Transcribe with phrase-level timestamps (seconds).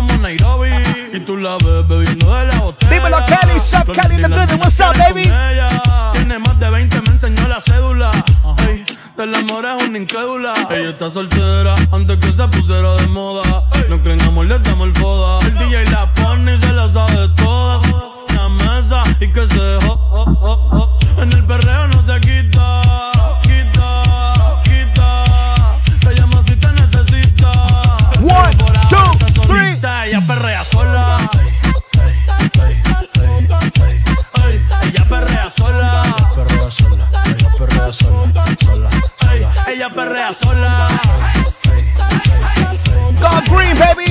[0.00, 0.70] como Nairobi.
[1.12, 2.92] Y tú la ves bebiendo de la botella.
[2.92, 4.58] Dímelo, Kelly, Shop Kelly in the building.
[4.58, 5.30] What's up, baby?
[6.12, 8.10] Tiene más de 20, me enseñó la cédula.
[8.66, 10.54] Ey, del amor es una incrédula.
[10.70, 13.64] Ella está soltera antes que se pusiera de moda.
[13.88, 15.46] No creen amor, le damos el foda.
[15.46, 17.82] El DJ la pone y se la sabe todas.
[18.34, 21.22] La mesa y que se oh, oh, oh.
[21.22, 22.20] En el perreo no se.
[22.20, 22.82] Quita,
[39.94, 40.88] perrea sola.
[43.20, 44.09] Go green, baby.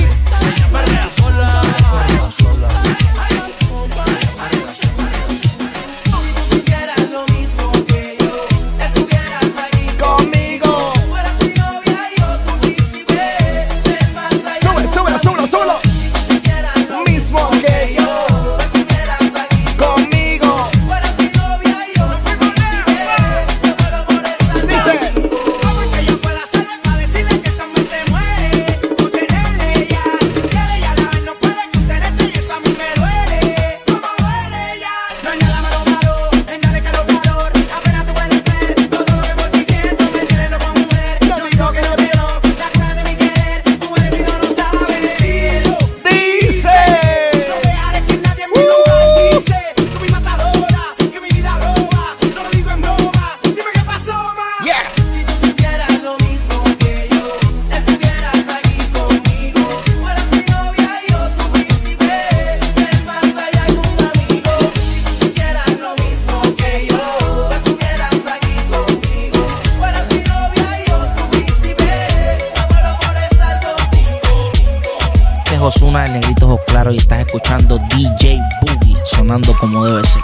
[75.70, 80.20] Ozuna, el negrito ojos claros y estás escuchando DJ Boogie sonando como debe ser.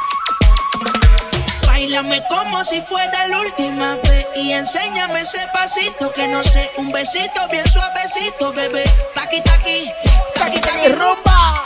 [1.65, 6.91] Bailame como si fuera la última vez Y enséñame ese pasito que no sé Un
[6.91, 8.83] besito bien suavecito, bebé
[9.15, 9.89] Taqui, taqui,
[10.34, 11.63] taqui, taqui, rumba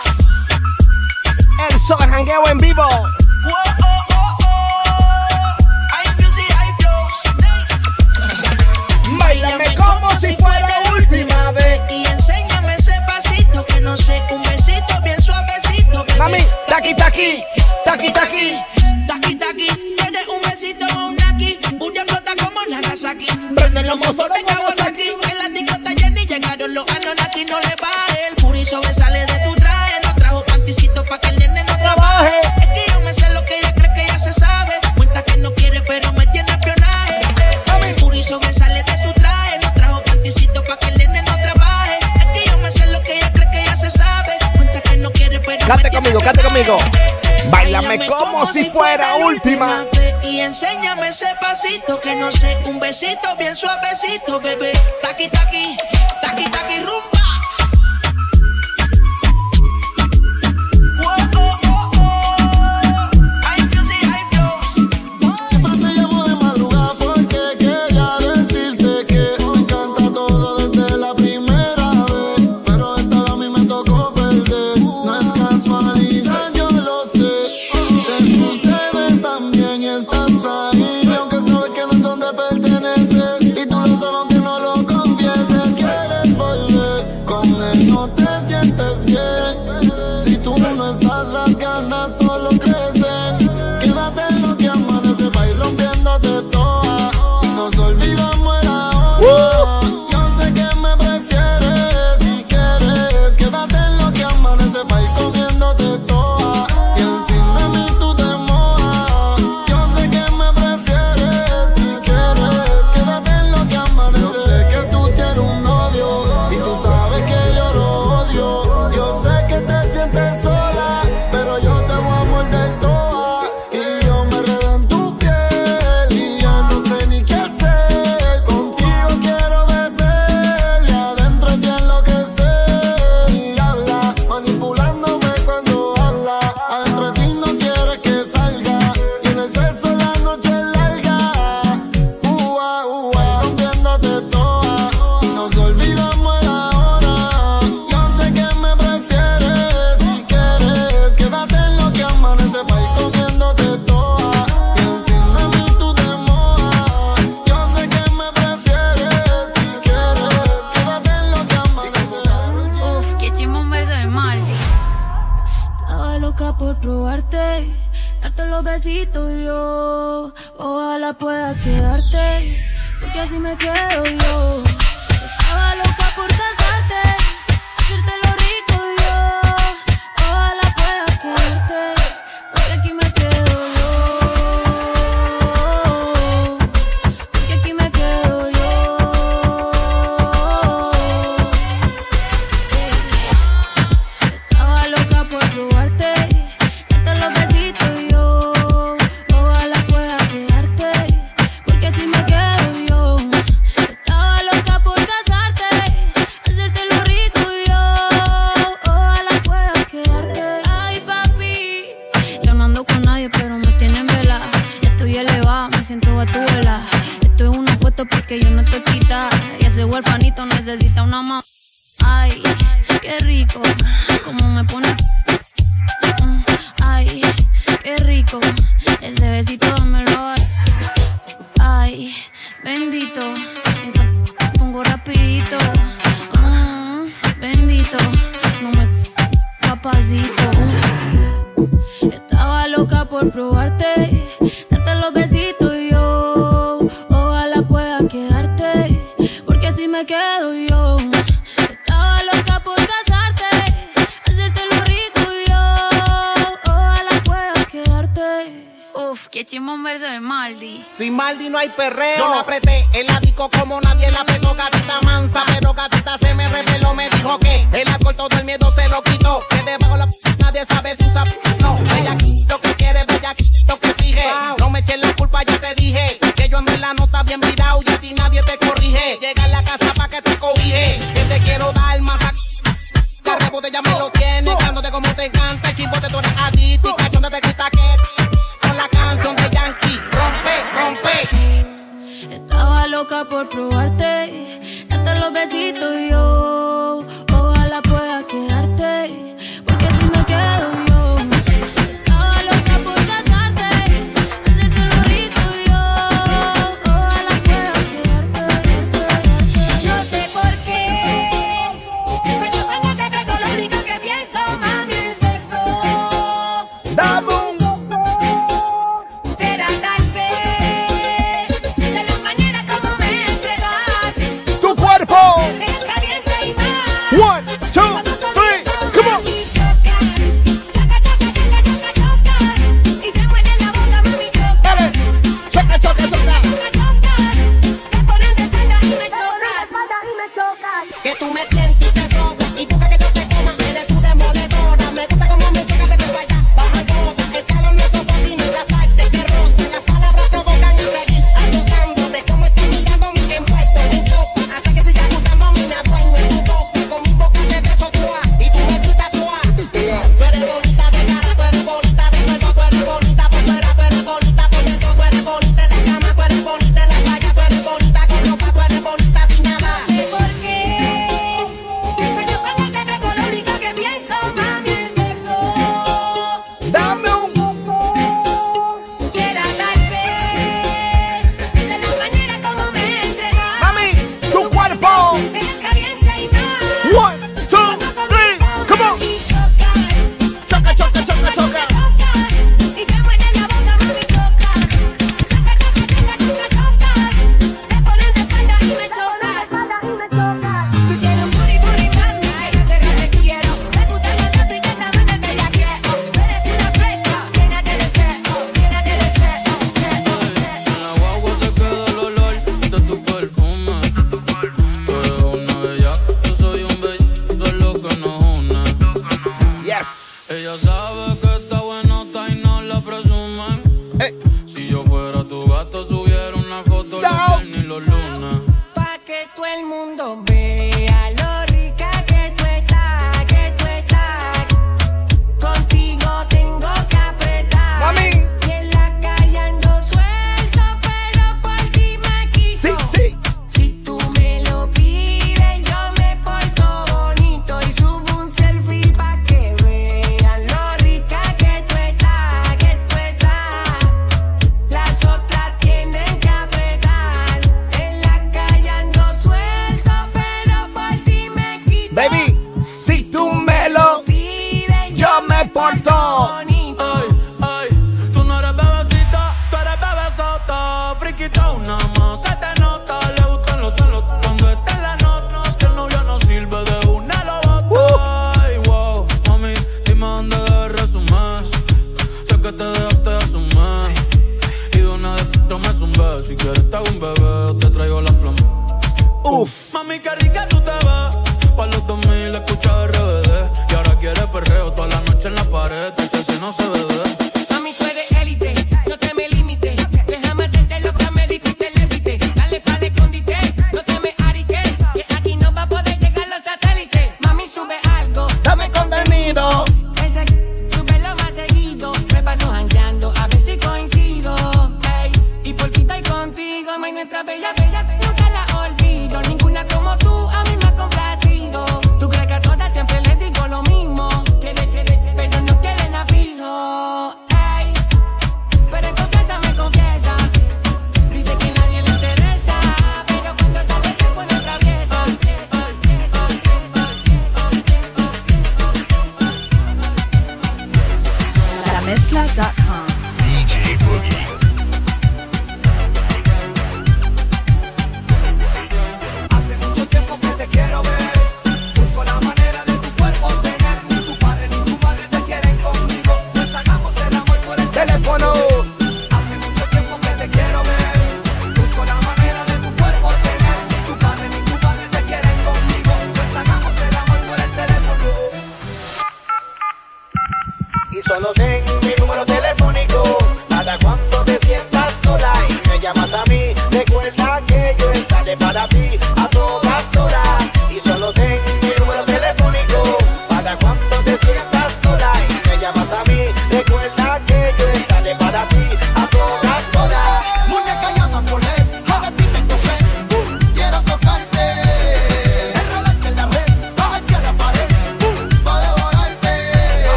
[1.70, 2.82] El sol jangueo en vivo.
[2.82, 3.52] Whoa,
[3.82, 4.90] oh, oh, oh.
[6.18, 7.14] Music, flows.
[9.18, 10.69] Bailame como si fuera
[13.90, 17.42] no sé Un besito bien suavecito, bebé Mami, taqui, taqui,
[17.84, 18.54] taqui, taqui.
[19.08, 19.66] Taki taki,
[19.96, 23.26] quieres un besito o un aquí, Buria flota como Nagasaki.
[23.56, 25.08] Prenden los mozos de Kawasaki.
[25.30, 28.28] En la discota Jenny llegaron los Anunnaki, no le baje.
[28.28, 29.49] El puri sobresale de tu
[45.70, 46.76] Cante conmigo, cante conmigo.
[47.48, 49.84] Báilame como si fuera última.
[50.24, 54.72] Y enséñame ese pasito que no sé, un besito bien suavecito, bebé.
[55.00, 55.76] Taqui, taqui,
[56.20, 57.19] taqui, taqui, rumba.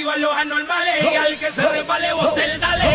[0.00, 2.89] activan los anormales y al que se resbale vos te dale.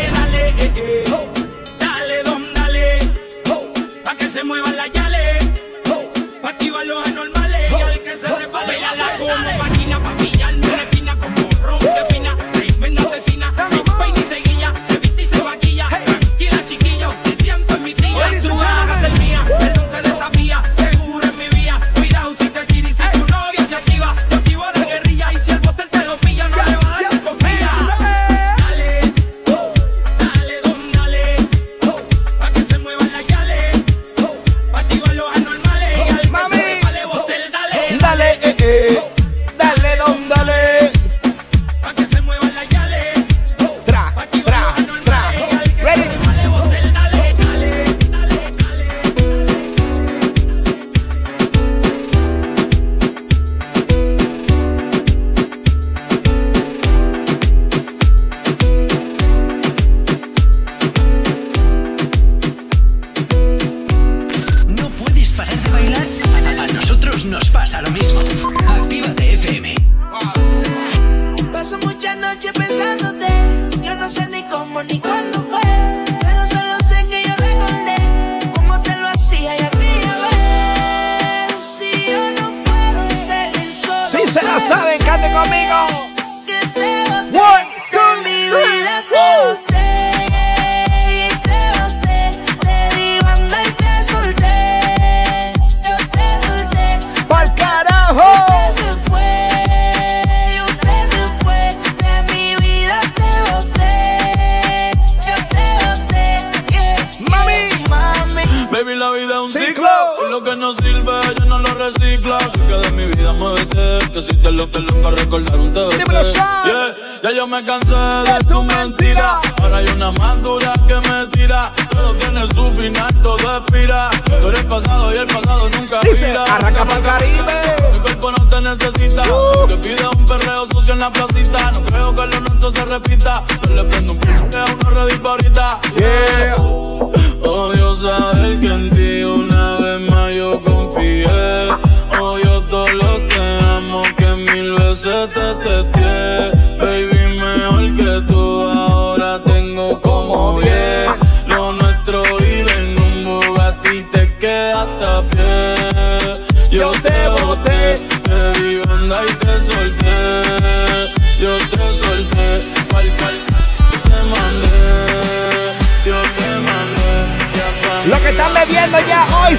[115.44, 116.34] de.
[116.34, 116.96] Yeah.
[117.24, 119.40] Ya yo me cansé de tu mentira.
[119.62, 121.72] Ahora hay una más dura que me tira.
[121.92, 124.10] Todo tiene su final, todo expira.
[124.42, 126.38] Tú eres pasado y el pasado nunca Dice.
[126.38, 127.62] Arranca para el Caribe.
[127.94, 129.24] Mi cuerpo no te necesita.
[129.24, 129.68] Uh.
[129.68, 131.72] Te pide un perreo sucio en la placita.
[131.72, 133.44] No creo que lo nuestro se repita.
[133.68, 134.20] Yo le prendo un
[134.56, 135.80] a una red ahorita.
[135.98, 136.56] Yeah.
[136.58, 137.12] Oh.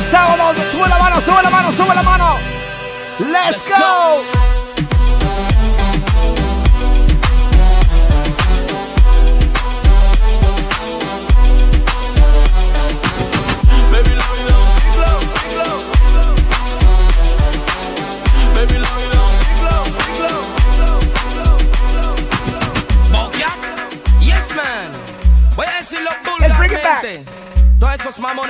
[0.06, 0.54] sábado.
[0.70, 2.38] Sube la mano, sube la mano, sube la mano.
[3.18, 4.35] Let's go.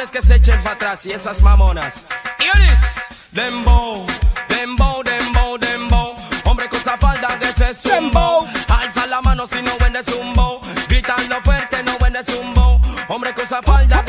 [0.05, 2.05] que se echen para atrás y esas mamonas.
[2.39, 2.81] Ionis,
[3.33, 4.05] dembow,
[4.47, 6.17] dembow, dembow, dembow.
[6.45, 8.47] Hombre con esta falda de zumbo.
[8.69, 10.61] Alza la mano si no vendes zumbo.
[10.89, 12.79] Gritando fuerte, no vendes zumbo.
[13.09, 14.05] Hombre con esa falda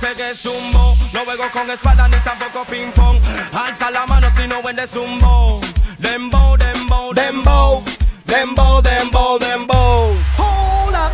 [0.00, 0.96] pegue zumbo.
[1.12, 3.18] No juego con espada ni tampoco ping pong.
[3.52, 5.60] Alza la mano si no vende zumbo.
[5.98, 7.82] Dembow, dembow, dembow,
[8.26, 10.16] dembow, dembow, dembow.
[10.38, 11.10] Hola,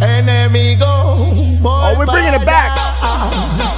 [0.00, 0.86] enemigo.
[1.62, 2.76] Oh, we're bringing it back.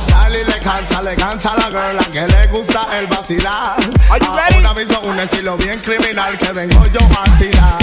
[0.07, 3.77] Dale, le cansa, le cansa la girl, la que le gusta el vacilar.
[4.11, 4.65] Are you ready?
[4.65, 7.79] Ahora un estilo bien criminal que vengo yo a tirar.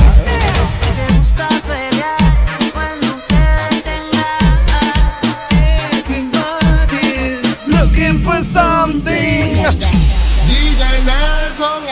[10.79, 11.83] Nine, nine, song,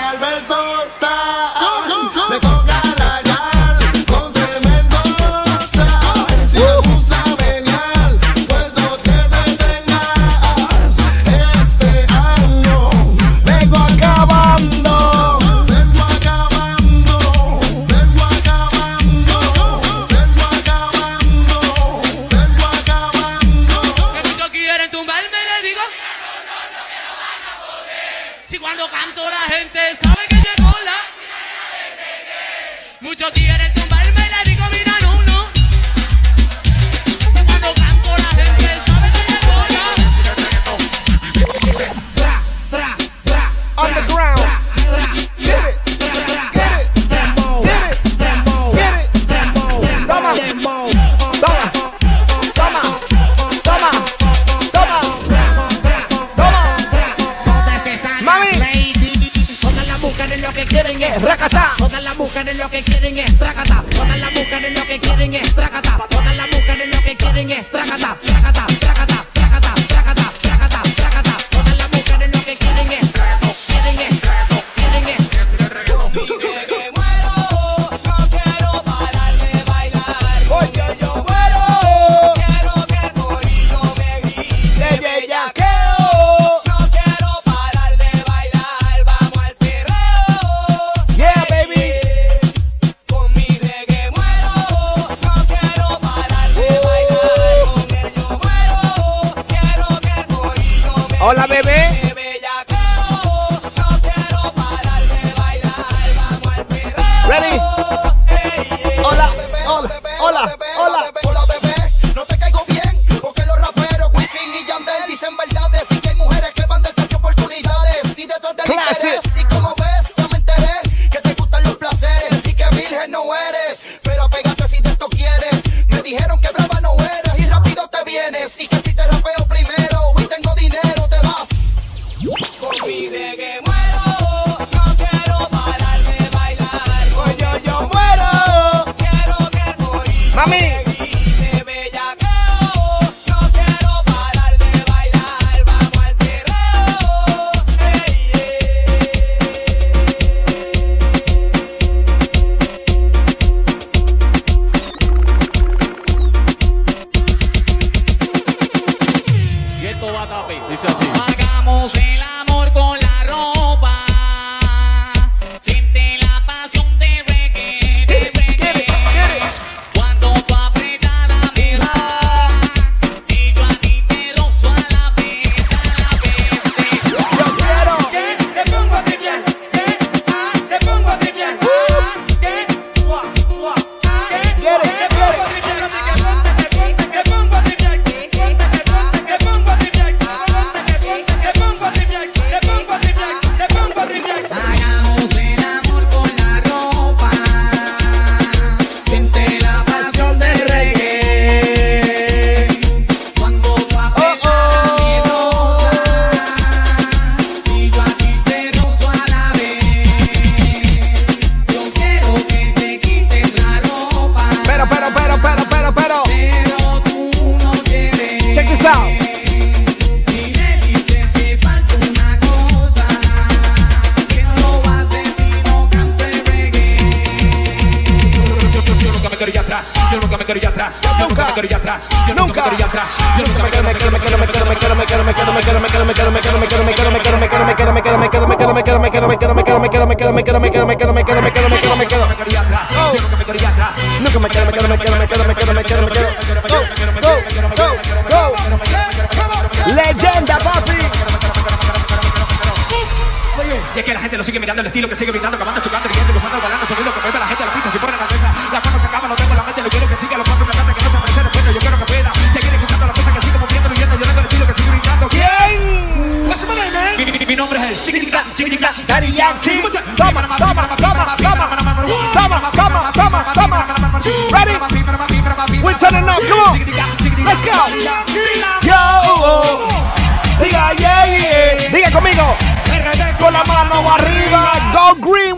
[161.67, 162.16] mãozinha.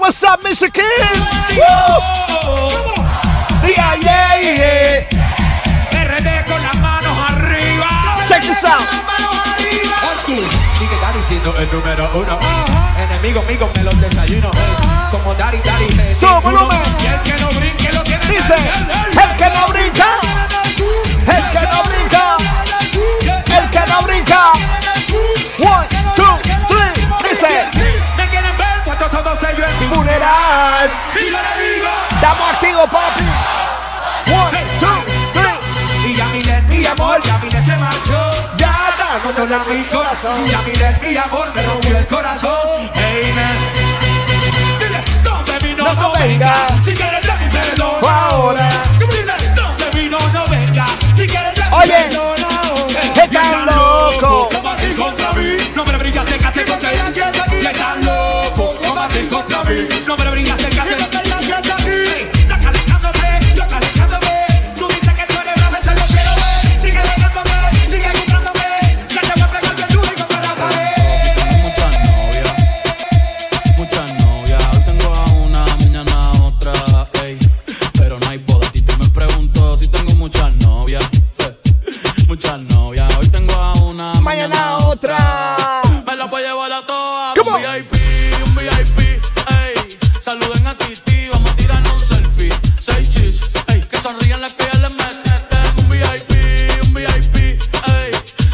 [0.10, 0.84] What's up, Michigan?
[1.54, 2.02] Woo.
[3.62, 5.06] Diga, yeah, yeah.
[6.02, 8.26] RD con las manos arriba.
[8.28, 8.82] Check this out.
[10.26, 12.40] Sigue siendo el número uno.
[12.98, 14.50] Enemigo, amigo, me los desayuno.
[15.12, 16.80] Como Daddy, Daddy, me Sube volumen.
[17.04, 18.26] Y el que no brinque lo tiene.
[18.26, 19.89] Dice, el que no brinca.
[30.20, 30.92] Mi funeral.
[31.16, 31.90] Y yo le digo.
[32.12, 33.24] Estamos activos, papi.
[34.32, 34.88] One, two,
[35.34, 36.12] three.
[36.12, 38.48] Y ya miré mi amor, ya miré se marchó.
[38.58, 40.48] Ya está controla mi corazón.
[40.48, 42.90] Ya miré mi amor, me rompió el corazón.
[42.94, 43.58] Hey, man.
[44.80, 46.68] Dile, donde mi no, no venga.
[46.82, 48.70] Si quieres de mi perdón Ahora.
[49.00, 49.34] ¿Cómo dice?
[49.56, 50.86] Donde mi no, no venga.
[51.16, 53.24] Si quieres mi Oye, perdón ahora.
[53.24, 54.54] están locos.
[54.54, 55.58] No mates contra mí.
[55.76, 57.38] No me brillas de case contra Ya están locos.
[57.38, 58.09] No mates contra
[59.20, 59.88] discúlpame.
[60.08, 61.09] No me brindaste el caso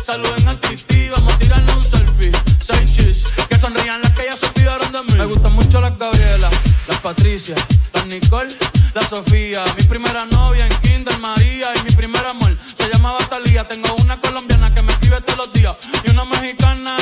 [0.06, 2.32] Saluden a Titi, vamos a tirarnos un selfie.
[2.62, 5.18] Seis chis, que sonrían las que ya se olvidaron de mí.
[5.18, 6.48] Me gustan mucho las Gabriela,
[6.88, 7.56] las Patricia,
[7.91, 8.56] las Nicole,
[8.94, 9.63] la Sofía.
[9.76, 13.68] Mi primera novia en Kinder María y mi primer amor se llamaba Talía.
[13.68, 16.98] Tengo una colombiana que me escribe todos los días y una mexicana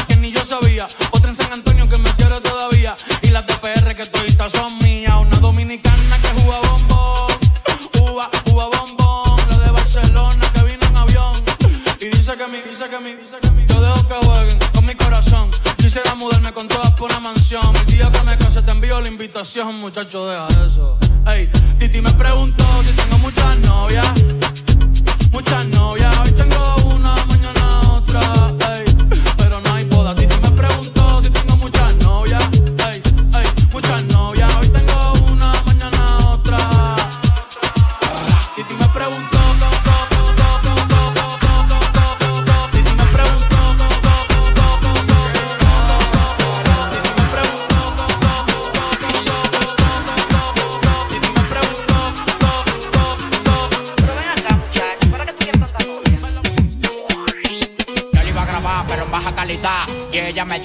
[19.55, 20.97] la invitación, muchacho, deja eso.
[21.27, 24.07] Ey, Titi me preguntó si tengo muchas novias.
[25.31, 25.72] Muchas novias,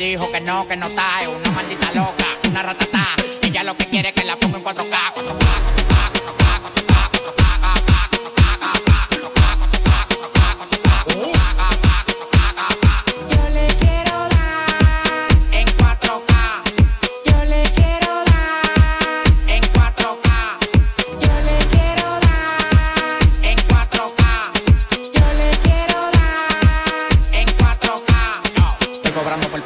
[0.04, 1.22] dijo que no, que no está.
[1.22, 2.17] Es una maldita loca,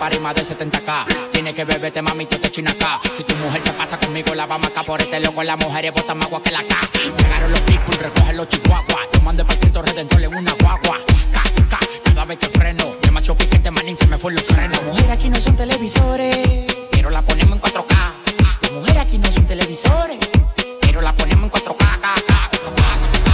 [0.02, 1.30] party más de 70k.
[1.30, 3.00] Tiene que beberte, mami, tú te acá.
[3.12, 5.44] Si tu mujer se pasa conmigo, la vamos acá por este loco.
[5.44, 6.74] Las mujeres botan más agua que la K.
[7.18, 9.06] Llegaron los pitbull, recogen los chihuahuas.
[9.12, 10.98] Yo mandé para Cristo Redentor en una guagua.
[11.32, 12.96] Ca, ca, cada vez que freno.
[13.04, 14.72] Me macho piquete, manín, se me fue los frenos.
[14.72, 18.12] Las mujeres aquí no son televisores, pero la ponemos en 4K.
[18.62, 20.18] Las mujeres aquí no son televisores,
[20.80, 22.00] pero la ponemos en 4K.
[22.00, 22.50] K, K,
[23.28, 23.31] Y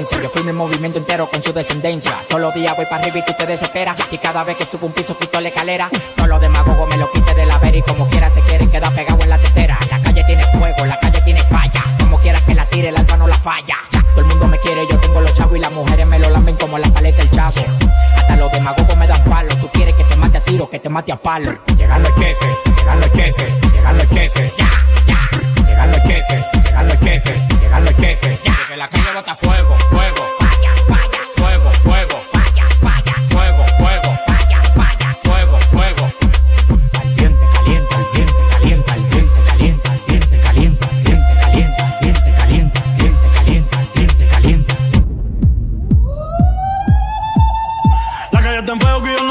[0.00, 2.14] Yo fui mi movimiento entero con su descendencia.
[2.26, 4.00] Todos los días voy para arriba y tú te desesperas.
[4.10, 5.90] Y cada vez que subo un piso quito la escalera.
[6.16, 8.94] Todos los demagogos me lo quité de la vera y como quiera se quieren quedar
[8.94, 9.78] pegado en la tetera.
[9.90, 11.84] La calle tiene fuego, la calle tiene falla.
[11.98, 13.76] Como quiera que la tire, el alfa no la falla.
[13.90, 16.56] Todo el mundo me quiere, yo tengo los chavos y las mujeres me lo lamen
[16.56, 17.60] como la paleta del chavo.
[18.16, 19.54] Hasta los demagogos me dan palo.
[19.60, 21.52] Tú quieres que te mate a tiro, que te mate a palo.
[21.76, 24.52] Llegan los queques, llegan los queques, llegan los queques.
[24.56, 24.70] Ya,
[25.06, 25.66] ya.
[25.66, 27.49] Llegan los queques, llegan los queques.
[48.70, 49.29] tan feo que yo no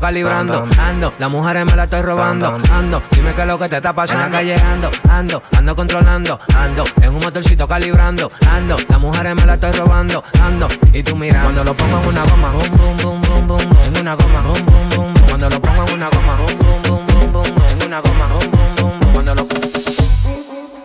[0.00, 3.76] calibrando, ando, las mujeres me la estoy robando, ando, dime qué es lo que te
[3.76, 4.24] está pasando.
[4.24, 9.34] En la calle ando, ando, ando controlando, ando, en un motorcito calibrando, ando, las mujeres
[9.34, 11.44] me la estoy robando, ando, y tú mirando.
[11.44, 14.88] Cuando lo pongo en una goma, boom, boom, boom, boom, en una goma, boom, boom,
[14.90, 15.14] boom.
[15.28, 19.00] Cuando lo pongo en una goma, boom, boom, boom, boom, en una goma, boom, boom,
[19.00, 19.46] boom, cuando lo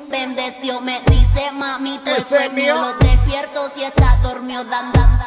[0.10, 5.22] Bendeció, me dice mami, tú es mío, lo despierto si estás dormido, dan.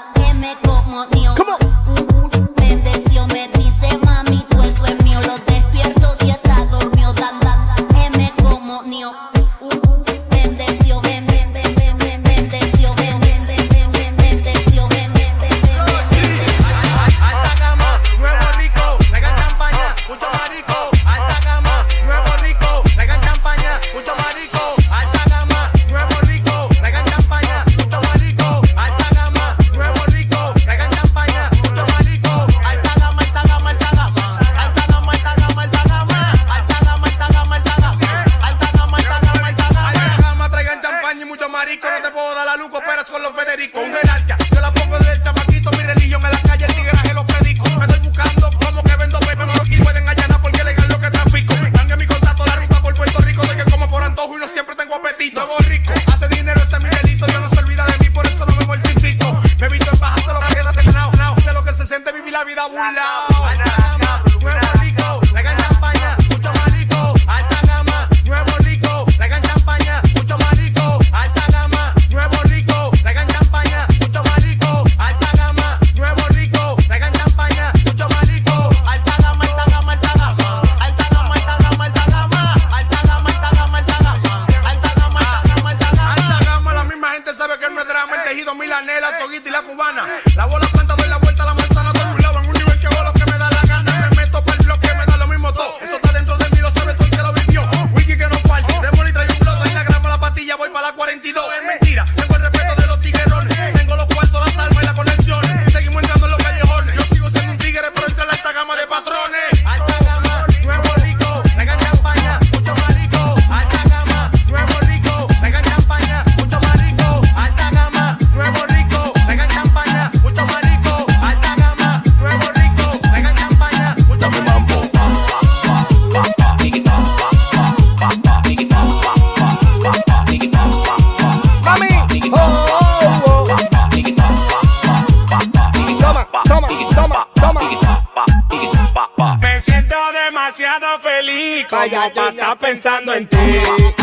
[141.96, 143.95] Papá está pensando en ti.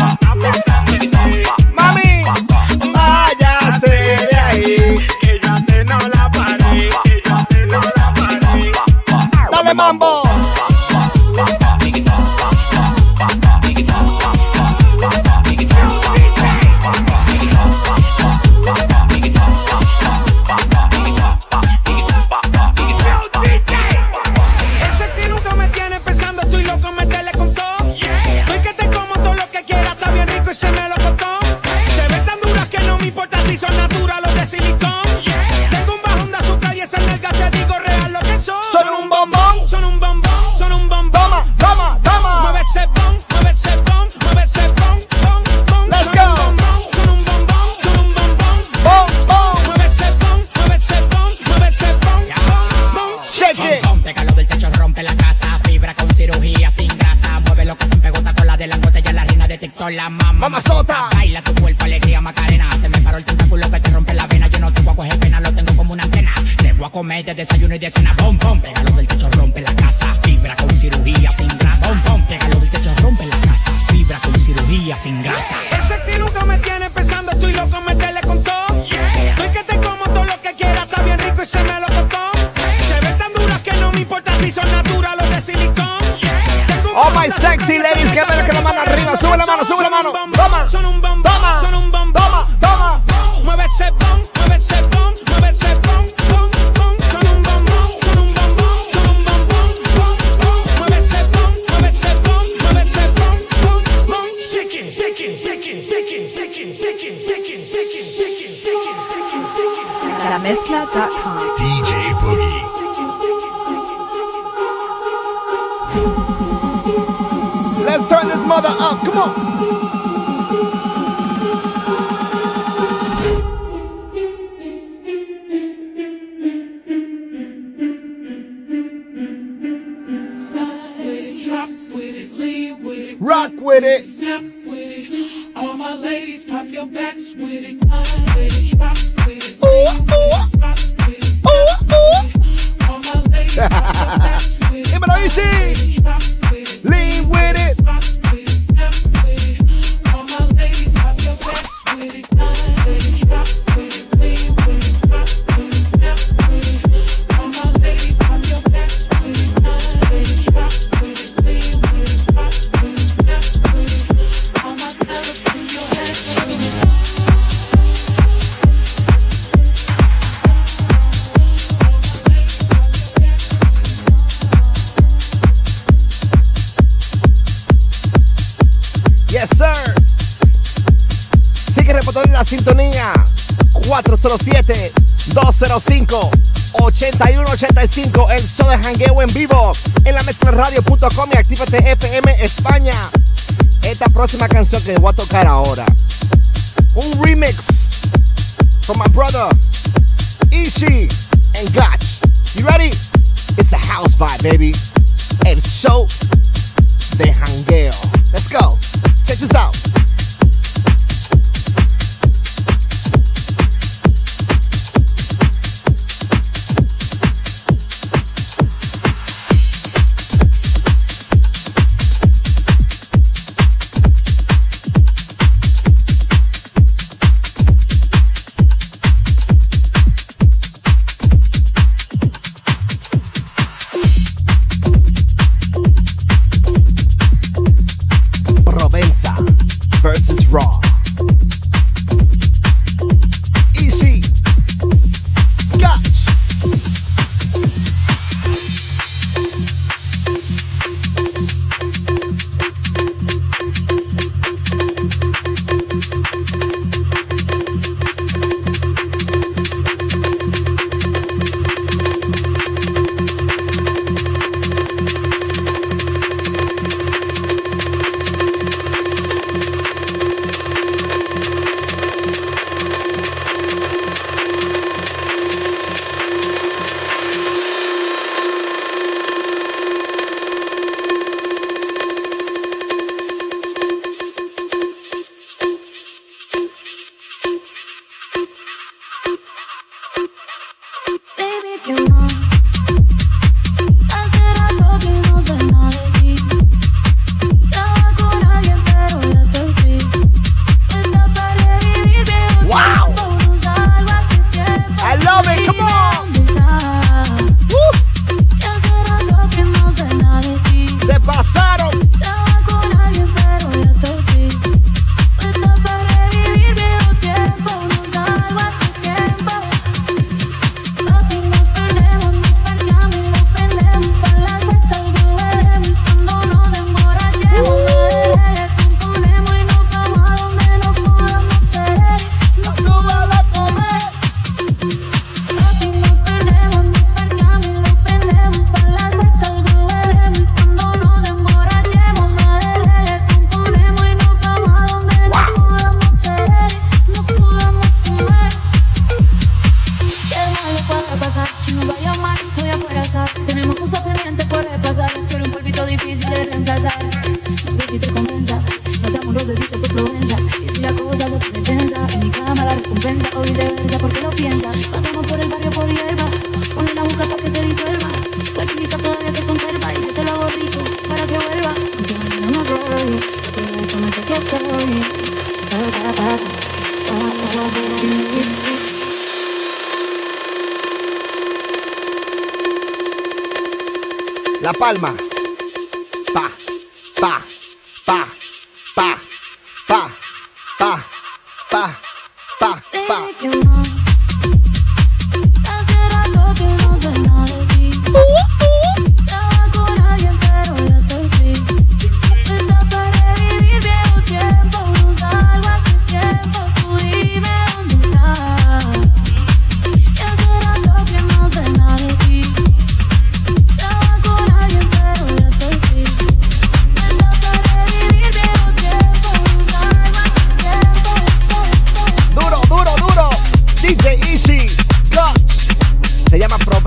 [194.86, 195.13] wasn't what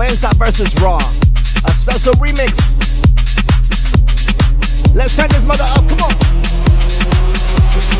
[0.08, 0.74] Prensa vs.
[0.80, 0.96] Raw.
[0.96, 2.56] A special remix.
[4.94, 6.14] Let's turn this mother up, come on.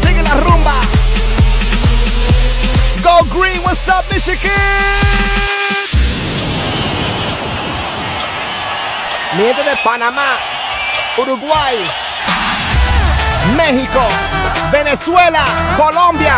[0.01, 0.73] Sigue la rumba.
[3.05, 4.49] Go green, what's up, Michigan?
[9.37, 10.39] Mi gente de Panamá,
[11.19, 11.77] Uruguay,
[13.55, 14.09] México,
[14.73, 15.45] Venezuela,
[15.77, 16.37] Colombia,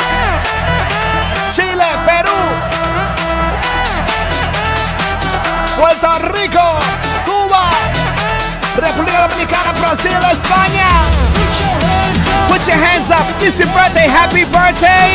[1.55, 2.80] Chile, Perú,
[5.81, 6.79] Puerto Rico,
[7.25, 7.71] Cuba,
[8.77, 10.87] República Dominicana, Brazil, España.
[12.49, 13.27] Put your hands up.
[13.41, 14.07] This is birthday.
[14.07, 15.09] Happy birthday.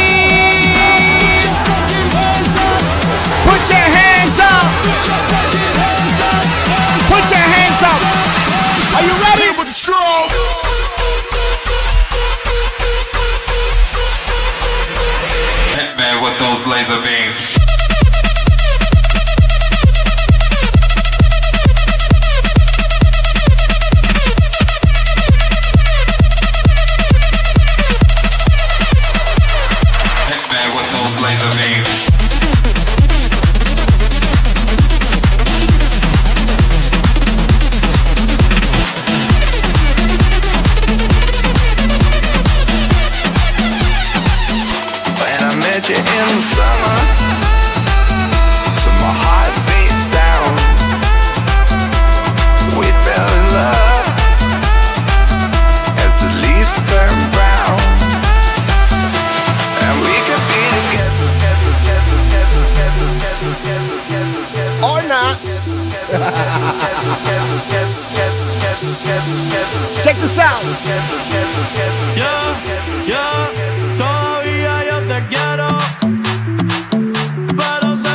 [3.45, 4.65] Put your hands up.
[7.13, 8.01] Put your hands up.
[8.97, 9.55] Are you ready?
[9.59, 10.25] With the straw.
[15.77, 17.54] Hitman with those laser beams.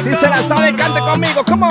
[0.02, 1.68] Si se la sabe, cante conmigo, ¿cómo?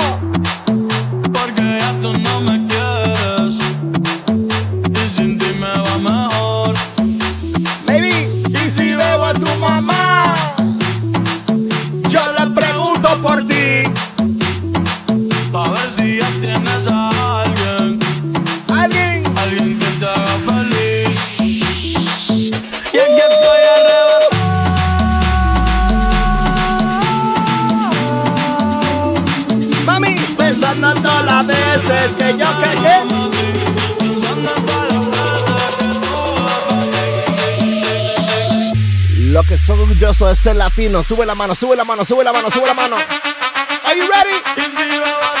[40.44, 41.02] latino.
[41.02, 42.96] Sube la mano, sube la mano, sube la mano, sube la mano.
[42.96, 45.39] Are you ready?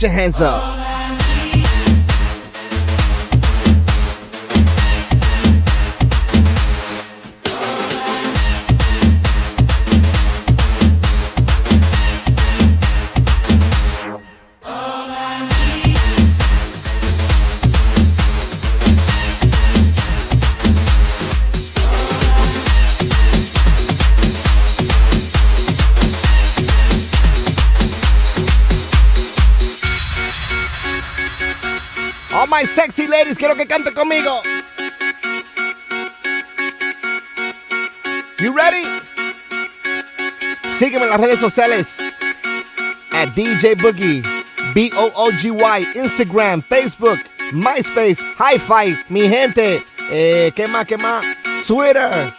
[0.00, 0.79] put your hands up.
[33.20, 34.40] Pérez, quiero que cante conmigo.
[38.38, 38.82] You ready?
[40.70, 41.98] Sígueme en las redes sociales.
[43.12, 44.22] At DJ Boogie,
[44.72, 47.20] B-O-O-G-Y, Instagram, Facebook,
[47.52, 49.84] MySpace, Hi-Fi, mi gente.
[50.10, 51.22] Eh, ¿Qué más, qué más?
[51.66, 52.32] Twitter.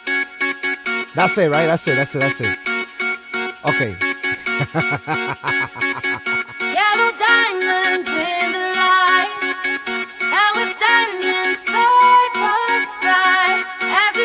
[1.14, 1.68] That's it, right?
[1.68, 2.58] That's it, that's it, that's it.
[3.66, 3.96] Okay.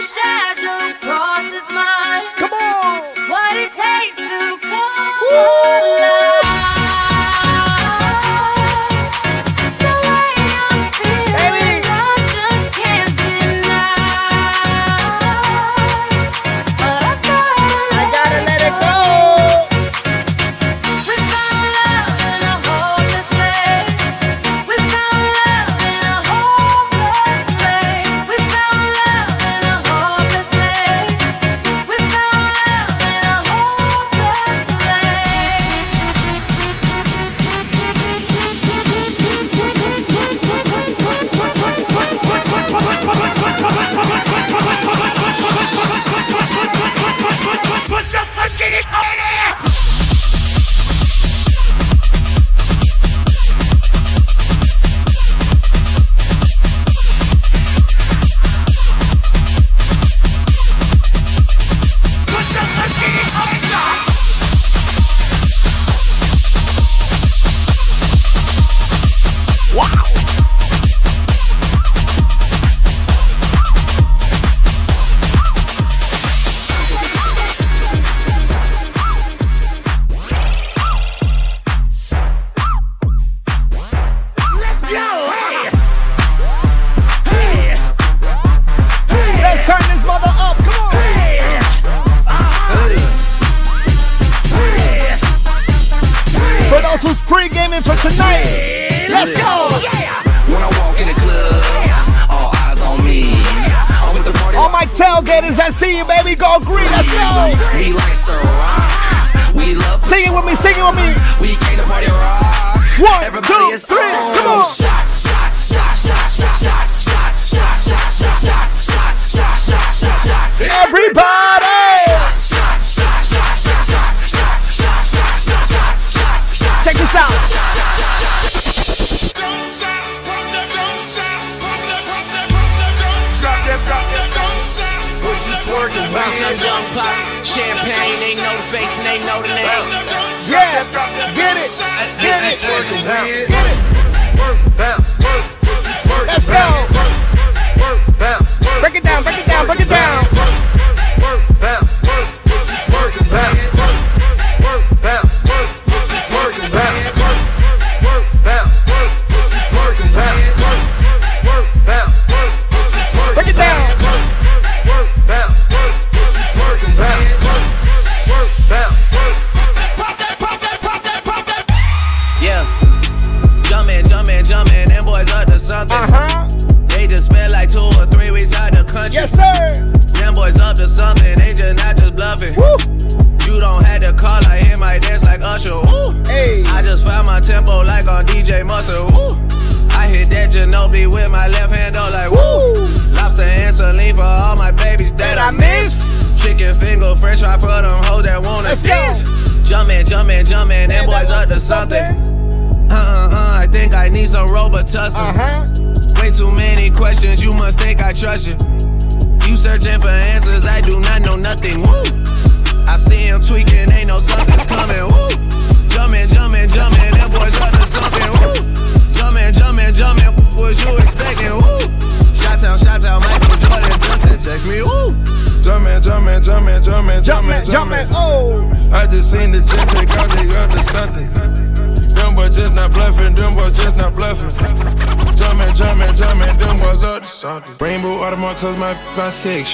[0.06, 2.22] shadow crosses mine.
[2.36, 3.02] Come on.
[3.28, 6.45] What it takes to fall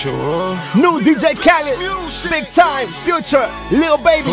[0.02, 0.58] sure.
[0.74, 1.78] New DJ Khaled,
[2.28, 4.30] big time, future, little baby.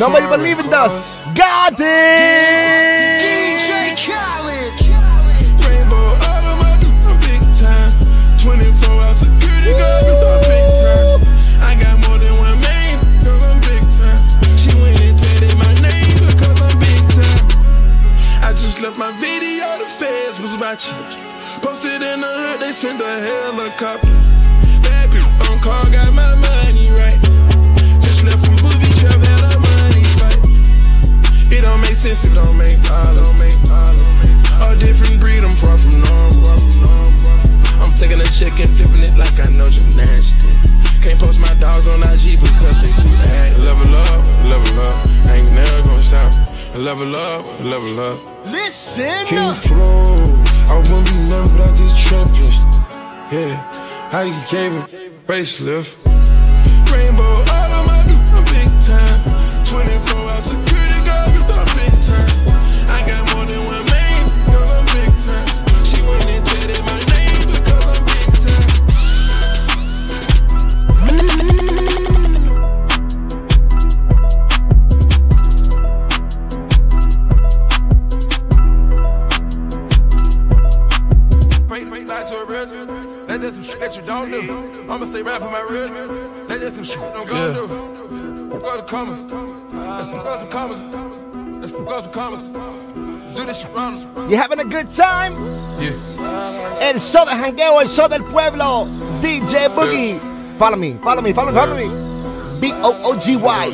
[0.00, 1.20] Nobody believe in us.
[1.34, 2.63] God damn.
[54.50, 54.86] gave a
[55.26, 56.03] facelift.
[85.14, 85.86] stay right for my real.
[86.48, 88.58] That just some shit I'm gonna do.
[88.58, 89.22] Go to commas.
[89.72, 90.10] Let's
[90.40, 90.82] some commas.
[91.60, 92.48] Let's some commas.
[93.36, 93.96] Do this shit round.
[94.28, 95.34] You having a good time?
[95.80, 96.78] Yeah.
[96.80, 98.86] El Soda Jangueo, El Soda del Pueblo.
[99.22, 100.16] DJ Boogie.
[100.16, 100.58] Yeah.
[100.58, 102.60] Follow me, follow me, follow me, follow me.
[102.60, 103.70] B O O G Y.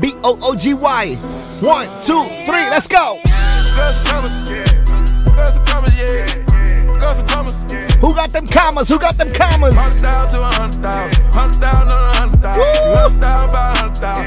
[0.00, 1.14] B O O G Y.
[1.60, 3.20] One, two, three, let's go.
[3.22, 4.18] Let's go,
[4.52, 5.36] yeah.
[5.36, 6.29] Let's go, yeah.
[8.10, 8.88] Who got them commas?
[8.88, 9.72] Who got them commas?
[9.76, 11.30] 100,000 to 100,000.
[11.30, 13.22] 100,000 100,000.
[13.22, 14.19] 100,000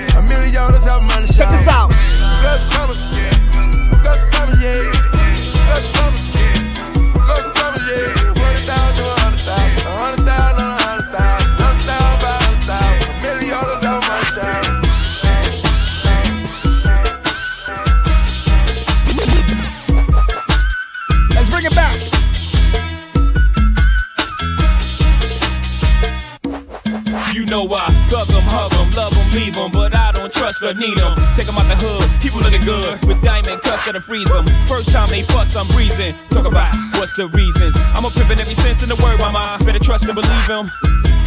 [37.13, 37.75] The of reasons.
[37.93, 39.61] I'm a pimp every sense in the word, mama.
[39.63, 40.65] Better trust and believe him.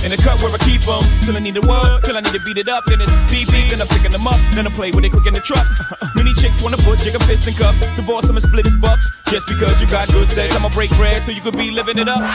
[0.02, 2.34] In the cup where I keep them, till I need the wood, till I need
[2.34, 2.82] to beat it up.
[2.86, 5.34] Then it's BB, then I'm picking them up, then I play with it quick in
[5.34, 5.62] the truck.
[6.16, 9.14] Many chicks wanna put jigger fist in cuffs, divorce him and split his bucks.
[9.30, 12.08] Just because you got good sex, I'ma break bread so you could be living it
[12.08, 12.26] up.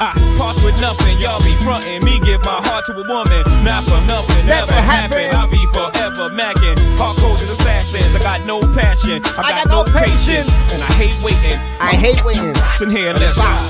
[0.00, 2.02] I cross with nothing, y'all be frontin'.
[2.04, 4.46] Me give my heart to a woman, not for nothing.
[4.46, 5.30] Never, never happen.
[5.30, 5.36] happen.
[5.36, 6.74] I be forever mackin'.
[6.98, 9.22] Hardcore assassins, I got no passion.
[9.38, 10.50] I, I got, no, no patience.
[10.50, 10.74] patience.
[10.74, 11.58] and I hate waiting.
[11.78, 12.54] I hate waiting.
[12.74, 13.60] Sit here, let's ride.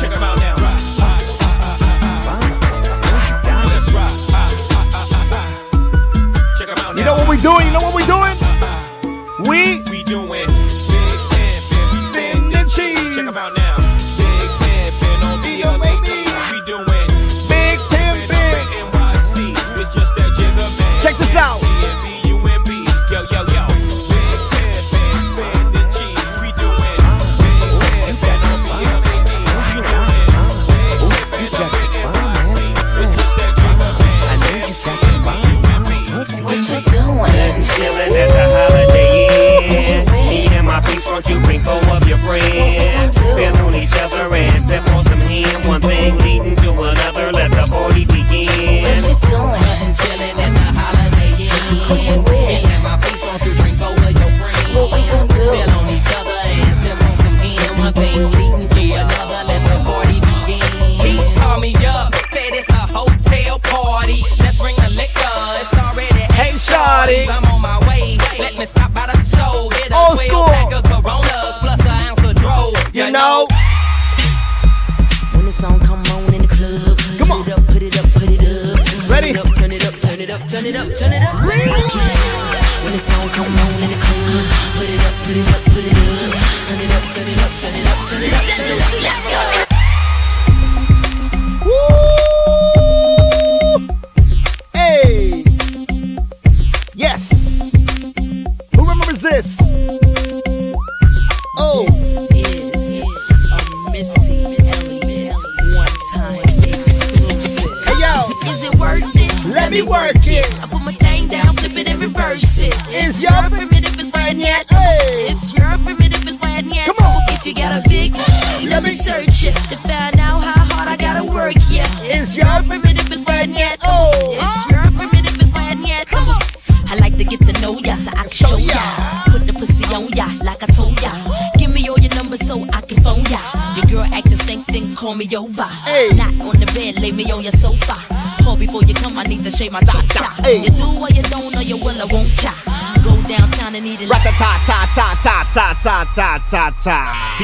[0.00, 0.56] Check them out now.
[3.68, 4.12] Let's ride.
[6.96, 7.66] You know what we doing?
[7.66, 8.38] You know what we doing?
[9.48, 9.73] We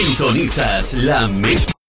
[0.01, 1.80] Sintonizas la mezcla.